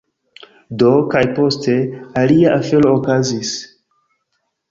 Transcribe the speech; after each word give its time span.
Do, 0.83 0.93
kaj 1.09 1.21
poste, 1.41 1.75
alia 2.21 2.55
afero 2.61 2.89
okazis: 3.01 3.51